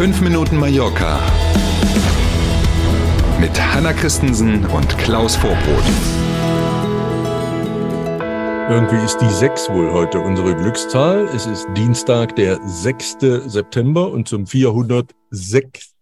5 0.00 0.22
Minuten 0.22 0.56
Mallorca 0.56 1.20
mit 3.38 3.50
Hanna 3.60 3.92
Christensen 3.92 4.64
und 4.64 4.96
Klaus 4.96 5.36
Vorbrot. 5.36 5.84
Irgendwie 8.70 9.04
ist 9.04 9.18
die 9.18 9.28
6 9.28 9.68
wohl 9.68 9.92
heute 9.92 10.20
unsere 10.20 10.56
Glückszahl. 10.56 11.28
Es 11.36 11.44
ist 11.44 11.66
Dienstag, 11.76 12.34
der 12.36 12.58
6. 12.66 13.18
September 13.44 14.10
und 14.10 14.26
zum 14.26 14.46
460. 14.46 15.92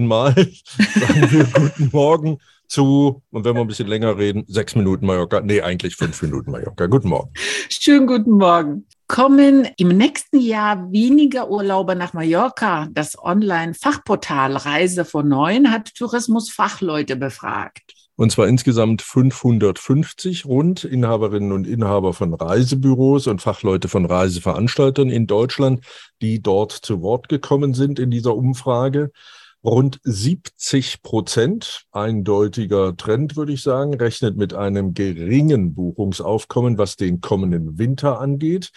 Mal 0.00 0.34
sagen 0.76 1.30
wir 1.30 1.44
guten 1.44 1.88
Morgen 1.92 2.38
zu, 2.68 3.22
und 3.30 3.46
wenn 3.46 3.54
wir 3.54 3.62
ein 3.62 3.68
bisschen 3.68 3.88
länger 3.88 4.18
reden, 4.18 4.44
sechs 4.48 4.76
Minuten 4.76 5.06
Mallorca. 5.06 5.40
Nee, 5.40 5.62
eigentlich 5.62 5.96
fünf 5.96 6.20
Minuten 6.20 6.50
Mallorca. 6.50 6.86
Guten 6.86 7.08
Morgen. 7.08 7.30
Schönen 7.70 8.06
guten 8.06 8.32
Morgen. 8.32 8.86
Kommen 9.10 9.66
im 9.76 9.88
nächsten 9.88 10.38
Jahr 10.38 10.92
weniger 10.92 11.50
Urlauber 11.50 11.96
nach 11.96 12.12
Mallorca? 12.12 12.86
Das 12.92 13.18
Online-Fachportal 13.20 14.54
Reise 14.54 15.04
vor 15.04 15.24
Neun 15.24 15.72
hat 15.72 15.96
Tourismusfachleute 15.96 17.16
befragt. 17.16 17.92
Und 18.14 18.30
zwar 18.30 18.46
insgesamt 18.46 19.02
550 19.02 20.46
rund 20.46 20.84
Inhaberinnen 20.84 21.50
und 21.50 21.66
Inhaber 21.66 22.14
von 22.14 22.32
Reisebüros 22.32 23.26
und 23.26 23.42
Fachleute 23.42 23.88
von 23.88 24.04
Reiseveranstaltern 24.06 25.10
in 25.10 25.26
Deutschland, 25.26 25.84
die 26.22 26.40
dort 26.40 26.70
zu 26.70 27.02
Wort 27.02 27.28
gekommen 27.28 27.74
sind 27.74 27.98
in 27.98 28.12
dieser 28.12 28.36
Umfrage. 28.36 29.10
Rund 29.64 29.98
70 30.04 31.02
Prozent, 31.02 31.82
eindeutiger 31.90 32.96
Trend 32.96 33.36
würde 33.36 33.54
ich 33.54 33.62
sagen, 33.62 33.92
rechnet 33.92 34.36
mit 34.36 34.54
einem 34.54 34.94
geringen 34.94 35.74
Buchungsaufkommen, 35.74 36.78
was 36.78 36.94
den 36.94 37.20
kommenden 37.20 37.76
Winter 37.76 38.20
angeht. 38.20 38.70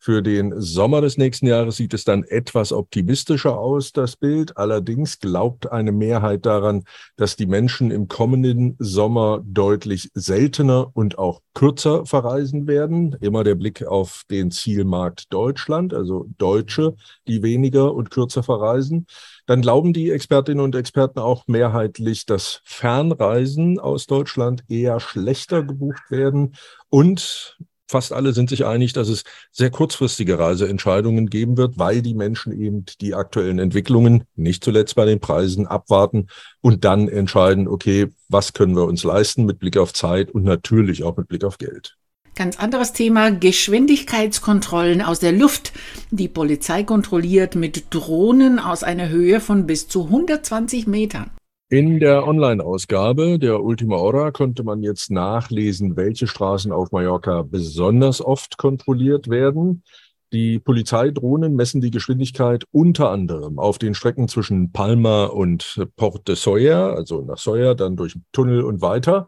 Für 0.00 0.22
den 0.22 0.60
Sommer 0.60 1.00
des 1.00 1.18
nächsten 1.18 1.48
Jahres 1.48 1.76
sieht 1.76 1.92
es 1.92 2.04
dann 2.04 2.22
etwas 2.22 2.72
optimistischer 2.72 3.58
aus, 3.58 3.92
das 3.92 4.16
Bild. 4.16 4.56
Allerdings 4.56 5.18
glaubt 5.18 5.72
eine 5.72 5.90
Mehrheit 5.90 6.46
daran, 6.46 6.84
dass 7.16 7.34
die 7.34 7.46
Menschen 7.46 7.90
im 7.90 8.06
kommenden 8.06 8.76
Sommer 8.78 9.42
deutlich 9.44 10.10
seltener 10.14 10.92
und 10.94 11.18
auch 11.18 11.42
kürzer 11.52 12.06
verreisen 12.06 12.68
werden. 12.68 13.16
Immer 13.20 13.42
der 13.42 13.56
Blick 13.56 13.84
auf 13.84 14.22
den 14.30 14.52
Zielmarkt 14.52 15.32
Deutschland, 15.32 15.92
also 15.92 16.26
Deutsche, 16.38 16.94
die 17.26 17.42
weniger 17.42 17.92
und 17.92 18.10
kürzer 18.10 18.44
verreisen. 18.44 19.06
Dann 19.46 19.62
glauben 19.62 19.92
die 19.92 20.10
Expertinnen 20.10 20.62
und 20.62 20.76
Experten 20.76 21.18
auch 21.18 21.48
mehrheitlich, 21.48 22.24
dass 22.24 22.60
Fernreisen 22.62 23.80
aus 23.80 24.06
Deutschland 24.06 24.62
eher 24.68 25.00
schlechter 25.00 25.64
gebucht 25.64 26.10
werden 26.10 26.54
und 26.88 27.58
fast 27.88 28.12
alle 28.12 28.32
sind 28.32 28.50
sich 28.50 28.64
einig, 28.64 28.92
dass 28.92 29.08
es 29.08 29.24
sehr 29.50 29.70
kurzfristige 29.70 30.38
Reiseentscheidungen 30.38 31.28
geben 31.28 31.56
wird, 31.56 31.78
weil 31.78 32.02
die 32.02 32.14
Menschen 32.14 32.52
eben 32.52 32.84
die 33.00 33.14
aktuellen 33.14 33.58
Entwicklungen, 33.58 34.24
nicht 34.36 34.62
zuletzt 34.62 34.94
bei 34.94 35.06
den 35.06 35.20
Preisen, 35.20 35.66
abwarten 35.66 36.28
und 36.60 36.84
dann 36.84 37.08
entscheiden, 37.08 37.66
okay, 37.66 38.08
was 38.28 38.52
können 38.52 38.76
wir 38.76 38.84
uns 38.84 39.04
leisten 39.04 39.44
mit 39.44 39.58
Blick 39.58 39.76
auf 39.76 39.92
Zeit 39.92 40.30
und 40.30 40.44
natürlich 40.44 41.02
auch 41.02 41.16
mit 41.16 41.28
Blick 41.28 41.44
auf 41.44 41.58
Geld. 41.58 41.96
Ganz 42.36 42.60
anderes 42.60 42.92
Thema, 42.92 43.32
Geschwindigkeitskontrollen 43.32 45.02
aus 45.02 45.18
der 45.18 45.32
Luft. 45.32 45.72
Die 46.12 46.28
Polizei 46.28 46.84
kontrolliert 46.84 47.56
mit 47.56 47.92
Drohnen 47.92 48.60
aus 48.60 48.84
einer 48.84 49.08
Höhe 49.08 49.40
von 49.40 49.66
bis 49.66 49.88
zu 49.88 50.04
120 50.04 50.86
Metern. 50.86 51.30
In 51.70 52.00
der 52.00 52.26
Online-Ausgabe 52.26 53.38
der 53.38 53.62
Ultima 53.62 53.96
Hora 53.96 54.30
konnte 54.30 54.64
man 54.64 54.82
jetzt 54.82 55.10
nachlesen, 55.10 55.96
welche 55.96 56.26
Straßen 56.26 56.72
auf 56.72 56.92
Mallorca 56.92 57.42
besonders 57.42 58.22
oft 58.24 58.56
kontrolliert 58.56 59.28
werden. 59.28 59.82
Die 60.32 60.60
Polizeidrohnen 60.60 61.54
messen 61.54 61.82
die 61.82 61.90
Geschwindigkeit 61.90 62.64
unter 62.72 63.10
anderem 63.10 63.58
auf 63.58 63.76
den 63.76 63.92
Strecken 63.92 64.28
zwischen 64.28 64.72
Palma 64.72 65.26
und 65.26 65.86
Port 65.96 66.26
de 66.26 66.36
Soya, 66.36 66.94
also 66.94 67.20
nach 67.20 67.36
Soya, 67.36 67.74
dann 67.74 67.96
durch 67.96 68.16
Tunnel 68.32 68.62
und 68.62 68.80
weiter. 68.80 69.26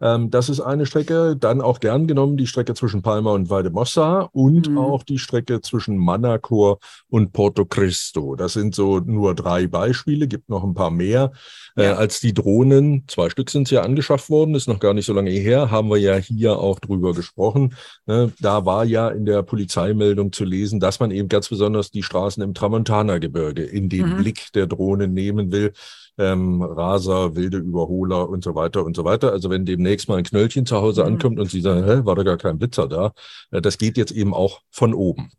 Ähm, 0.00 0.30
das 0.30 0.48
ist 0.48 0.60
eine 0.60 0.86
Strecke. 0.86 1.36
Dann 1.36 1.60
auch 1.60 1.80
gern 1.80 2.06
genommen 2.06 2.36
die 2.36 2.46
Strecke 2.46 2.74
zwischen 2.74 3.02
Palma 3.02 3.32
und 3.32 3.50
Valdemossa 3.50 4.28
und 4.32 4.70
mhm. 4.70 4.78
auch 4.78 5.02
die 5.02 5.18
Strecke 5.18 5.60
zwischen 5.60 5.96
Manacor 5.96 6.78
und 7.08 7.32
Porto 7.32 7.64
Cristo. 7.64 8.36
Das 8.36 8.52
sind 8.52 8.74
so 8.74 9.00
nur 9.00 9.34
drei 9.34 9.66
Beispiele, 9.66 10.28
gibt 10.28 10.48
noch 10.48 10.64
ein 10.64 10.74
paar 10.74 10.90
mehr. 10.90 11.32
Äh, 11.76 11.84
ja. 11.84 11.94
Als 11.94 12.20
die 12.20 12.34
Drohnen, 12.34 13.04
zwei 13.08 13.30
Stück 13.30 13.50
sind 13.50 13.70
ja 13.70 13.82
angeschafft 13.82 14.30
worden, 14.30 14.54
ist 14.54 14.68
noch 14.68 14.80
gar 14.80 14.94
nicht 14.94 15.06
so 15.06 15.12
lange 15.12 15.30
her, 15.30 15.70
haben 15.70 15.90
wir 15.90 15.98
ja 15.98 16.16
hier 16.16 16.58
auch 16.58 16.78
drüber 16.80 17.14
gesprochen. 17.14 17.74
Ne, 18.06 18.32
da 18.40 18.64
war 18.64 18.84
ja 18.84 19.08
in 19.08 19.26
der 19.26 19.42
Polizeimeldung 19.42 20.32
zu 20.32 20.44
lesen, 20.44 20.80
dass 20.80 21.00
man 21.00 21.10
eben 21.10 21.28
ganz 21.28 21.48
besonders 21.48 21.90
die 21.90 22.02
Straßen 22.02 22.42
im 22.42 22.54
Tramontana-Gebirge 22.54 23.62
in 23.64 23.88
den 23.88 24.10
mhm. 24.10 24.16
Blick 24.18 24.52
der 24.54 24.66
Drohnen 24.66 25.12
nehmen 25.12 25.52
will 25.52 25.72
ähm, 26.18 26.62
Raser, 26.62 27.36
wilde 27.36 27.58
Überholer 27.58 28.28
und 28.28 28.42
so 28.44 28.54
weiter 28.54 28.84
und 28.84 28.96
so 28.96 29.04
weiter. 29.04 29.32
Also 29.32 29.50
wenn 29.50 29.64
demnächst 29.64 29.87
mal 30.08 30.16
ein 30.16 30.24
Knöllchen 30.24 30.66
zu 30.66 30.76
Hause 30.76 31.02
mhm. 31.02 31.14
ankommt 31.14 31.40
und 31.40 31.50
sie 31.50 31.60
sagen, 31.60 31.84
hä, 31.84 32.00
war 32.04 32.14
da 32.14 32.22
gar 32.22 32.36
kein 32.36 32.58
Blitzer 32.58 32.88
da, 32.88 33.12
äh, 33.50 33.60
das 33.60 33.78
geht 33.78 33.96
jetzt 33.96 34.12
eben 34.12 34.34
auch 34.34 34.60
von 34.70 34.94
oben. 34.94 35.30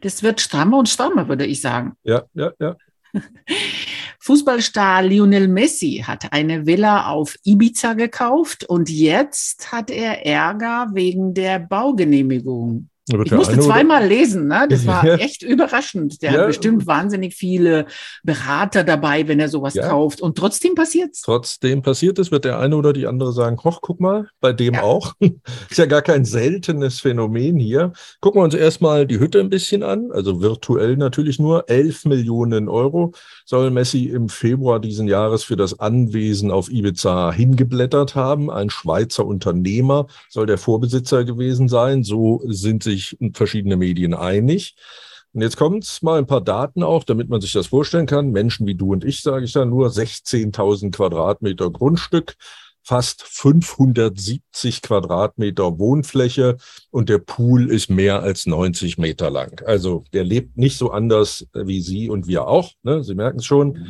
Das 0.00 0.22
wird 0.22 0.40
strammer 0.40 0.78
und 0.78 0.88
strammer, 0.88 1.28
würde 1.28 1.46
ich 1.46 1.60
sagen. 1.60 1.92
Ja, 2.02 2.24
ja, 2.34 2.52
ja. 2.58 2.76
Fußballstar 4.20 5.02
Lionel 5.04 5.46
Messi 5.46 6.02
hat 6.04 6.32
eine 6.32 6.66
Villa 6.66 7.06
auf 7.06 7.36
Ibiza 7.44 7.92
gekauft 7.92 8.64
und 8.64 8.90
jetzt 8.90 9.70
hat 9.70 9.90
er 9.90 10.26
Ärger 10.26 10.88
wegen 10.94 11.32
der 11.32 11.60
Baugenehmigung. 11.60 12.88
Ich 13.08 13.30
musste 13.30 13.60
zweimal 13.60 14.00
oder? 14.00 14.08
lesen, 14.08 14.48
ne? 14.48 14.66
Das 14.68 14.84
war 14.86 15.06
ja. 15.06 15.14
echt 15.14 15.42
überraschend. 15.44 16.22
Der 16.22 16.32
ja. 16.32 16.40
hat 16.40 16.46
bestimmt 16.48 16.86
wahnsinnig 16.88 17.34
viele 17.34 17.86
Berater 18.24 18.82
dabei, 18.82 19.28
wenn 19.28 19.38
er 19.38 19.48
sowas 19.48 19.74
ja. 19.74 19.88
kauft. 19.88 20.20
Und 20.20 20.36
trotzdem 20.36 20.74
passiert's. 20.74 21.20
Trotzdem 21.20 21.82
passiert 21.82 22.18
es, 22.18 22.32
wird 22.32 22.44
der 22.44 22.58
eine 22.58 22.76
oder 22.76 22.92
die 22.92 23.06
andere 23.06 23.32
sagen, 23.32 23.58
hoch, 23.62 23.78
guck 23.80 24.00
mal, 24.00 24.28
bei 24.40 24.52
dem 24.52 24.74
auch. 24.74 25.14
Ist 25.70 25.78
ja 25.78 25.86
gar 25.86 26.02
kein 26.02 26.24
seltenes 26.24 26.98
Phänomen 26.98 27.58
hier. 27.58 27.92
Gucken 28.20 28.40
wir 28.40 28.44
uns 28.44 28.54
erstmal 28.54 29.06
die 29.06 29.20
Hütte 29.20 29.38
ein 29.38 29.50
bisschen 29.50 29.84
an. 29.84 30.10
Also 30.10 30.40
virtuell 30.40 30.96
natürlich 30.96 31.38
nur. 31.38 31.68
11 31.68 32.06
Millionen 32.06 32.68
Euro 32.68 33.12
soll 33.44 33.70
Messi 33.70 34.06
im 34.06 34.28
Februar 34.28 34.80
diesen 34.80 35.06
Jahres 35.06 35.44
für 35.44 35.56
das 35.56 35.78
Anwesen 35.78 36.50
auf 36.50 36.70
Ibiza 36.70 37.30
hingeblättert 37.30 38.16
haben. 38.16 38.50
Ein 38.50 38.70
Schweizer 38.70 39.24
Unternehmer 39.24 40.08
soll 40.28 40.46
der 40.46 40.58
Vorbesitzer 40.58 41.24
gewesen 41.24 41.68
sein. 41.68 42.02
So 42.02 42.42
sind 42.46 42.82
sich 42.82 42.95
sich 42.96 43.16
verschiedene 43.32 43.76
Medien 43.76 44.14
einig. 44.14 44.76
Und 45.32 45.42
jetzt 45.42 45.56
kommt 45.56 46.02
mal 46.02 46.18
ein 46.18 46.26
paar 46.26 46.40
Daten 46.40 46.82
auch, 46.82 47.04
damit 47.04 47.28
man 47.28 47.40
sich 47.40 47.52
das 47.52 47.66
vorstellen 47.66 48.06
kann. 48.06 48.30
Menschen 48.32 48.66
wie 48.66 48.74
du 48.74 48.92
und 48.92 49.04
ich, 49.04 49.22
sage 49.22 49.44
ich 49.44 49.52
da 49.52 49.64
nur, 49.64 49.88
16.000 49.88 50.92
Quadratmeter 50.92 51.70
Grundstück, 51.70 52.36
fast 52.86 53.24
570 53.24 54.80
Quadratmeter 54.80 55.76
Wohnfläche 55.80 56.56
und 56.92 57.08
der 57.08 57.18
Pool 57.18 57.68
ist 57.68 57.90
mehr 57.90 58.22
als 58.22 58.46
90 58.46 58.96
Meter 58.96 59.28
lang. 59.28 59.60
Also 59.66 60.04
der 60.12 60.22
lebt 60.22 60.56
nicht 60.56 60.78
so 60.78 60.92
anders 60.92 61.48
wie 61.52 61.80
Sie 61.80 62.08
und 62.08 62.28
wir 62.28 62.46
auch. 62.46 62.70
Ne? 62.84 63.02
Sie 63.02 63.16
merken 63.16 63.40
es 63.40 63.44
schon. 63.44 63.88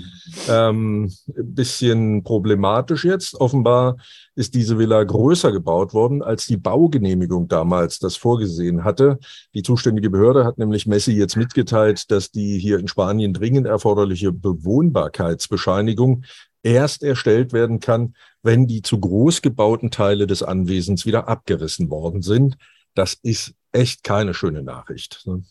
Ähm, 0.49 1.13
bisschen 1.27 2.23
problematisch 2.23 3.05
jetzt. 3.05 3.39
Offenbar 3.39 3.99
ist 4.35 4.55
diese 4.55 4.79
Villa 4.79 5.05
größer 5.05 5.53
gebaut 5.53 5.93
worden, 5.93 6.23
als 6.23 6.47
die 6.47 6.57
Baugenehmigung 6.57 7.49
damals 7.49 7.99
das 7.99 8.17
vorgesehen 8.17 8.83
hatte. 8.83 9.19
Die 9.53 9.63
zuständige 9.63 10.09
Behörde 10.09 10.47
hat 10.47 10.57
nämlich 10.57 10.87
Messi 10.87 11.13
jetzt 11.13 11.37
mitgeteilt, 11.37 12.11
dass 12.11 12.31
die 12.31 12.59
hier 12.59 12.79
in 12.79 12.89
Spanien 12.89 13.35
dringend 13.35 13.67
erforderliche 13.67 14.33
Bewohnbarkeitsbescheinigung 14.33 16.25
erst 16.67 17.03
erstellt 17.03 17.53
werden 17.53 17.81
kann, 17.81 18.15
wenn 18.43 18.67
die 18.67 18.83
zu 18.83 18.99
groß 18.99 19.41
gebauten 19.41 19.91
Teile 19.91 20.27
des 20.27 20.43
Anwesens 20.43 21.07
wieder 21.07 21.29
abgerissen 21.29 21.91
worden 21.91 22.23
sind. 22.23 22.57
Das 22.95 23.15
ist 23.15 23.55
echt 23.73 24.03
keine 24.03 24.35
schöne 24.35 24.63
Nachricht. 24.63 25.23
Ne? 25.27 25.43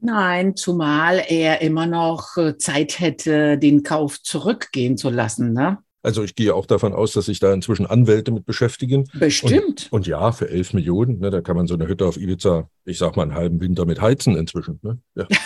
Nein, 0.00 0.56
zumal 0.56 1.22
er 1.28 1.60
immer 1.62 1.86
noch 1.86 2.36
äh, 2.36 2.56
Zeit 2.58 3.00
hätte, 3.00 3.58
den 3.58 3.82
Kauf 3.82 4.22
zurückgehen 4.22 4.96
zu 4.96 5.10
lassen. 5.10 5.52
Ne? 5.52 5.78
Also 6.02 6.22
ich 6.22 6.34
gehe 6.34 6.54
auch 6.54 6.66
davon 6.66 6.94
aus, 6.94 7.12
dass 7.12 7.26
sich 7.26 7.40
da 7.40 7.52
inzwischen 7.52 7.86
Anwälte 7.86 8.30
mit 8.30 8.46
beschäftigen. 8.46 9.08
Bestimmt. 9.14 9.88
Und, 9.90 9.92
und 9.92 10.06
ja, 10.06 10.32
für 10.32 10.48
elf 10.48 10.72
Millionen, 10.72 11.18
ne, 11.18 11.30
da 11.30 11.42
kann 11.42 11.56
man 11.56 11.66
so 11.66 11.74
eine 11.74 11.88
Hütte 11.88 12.06
auf 12.06 12.16
Ibiza, 12.16 12.70
ich 12.84 12.98
sag 12.98 13.16
mal, 13.16 13.24
einen 13.24 13.34
halben 13.34 13.60
Winter 13.60 13.84
mit 13.84 14.00
heizen 14.00 14.36
inzwischen. 14.36 14.80
Ne? 14.82 14.98
Ja. 15.14 15.26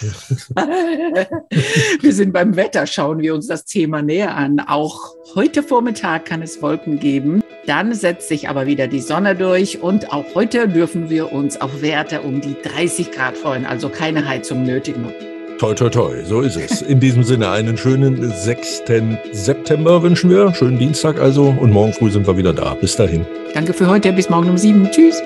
wir 2.00 2.12
sind 2.12 2.32
beim 2.32 2.56
Wetter, 2.56 2.86
schauen 2.86 3.18
wir 3.18 3.34
uns 3.34 3.46
das 3.46 3.64
Thema 3.64 4.02
näher 4.02 4.36
an. 4.36 4.60
Auch 4.60 5.14
heute 5.34 5.62
Vormittag 5.62 6.26
kann 6.26 6.42
es 6.42 6.60
Wolken 6.62 6.98
geben. 6.98 7.42
Dann 7.66 7.94
setzt 7.94 8.28
sich 8.28 8.48
aber 8.48 8.66
wieder 8.66 8.88
die 8.88 9.00
Sonne 9.00 9.36
durch 9.36 9.82
und 9.82 10.12
auch 10.12 10.24
heute 10.34 10.68
dürfen 10.68 11.10
wir 11.10 11.32
uns 11.32 11.60
auf 11.60 11.82
Werte 11.82 12.22
um 12.22 12.40
die 12.40 12.56
30 12.62 13.12
Grad 13.12 13.36
freuen, 13.36 13.66
also 13.66 13.88
keine 13.88 14.26
Heizung 14.26 14.64
nötigen. 14.64 15.12
Toi, 15.58 15.74
toi, 15.74 15.90
toi, 15.90 16.24
so 16.24 16.40
ist 16.40 16.56
es. 16.56 16.80
In 16.80 17.00
diesem 17.00 17.22
Sinne 17.22 17.50
einen 17.50 17.76
schönen 17.76 18.32
6. 18.32 18.84
September 19.32 20.02
wünschen 20.02 20.30
wir. 20.30 20.54
Schönen 20.54 20.78
Dienstag 20.78 21.20
also 21.20 21.54
und 21.60 21.70
morgen 21.70 21.92
früh 21.92 22.10
sind 22.10 22.26
wir 22.26 22.38
wieder 22.38 22.54
da. 22.54 22.72
Bis 22.72 22.96
dahin. 22.96 23.26
Danke 23.52 23.74
für 23.74 23.86
heute. 23.86 24.10
Bis 24.10 24.30
morgen 24.30 24.48
um 24.48 24.56
sieben. 24.56 24.90
Tschüss. 24.90 25.22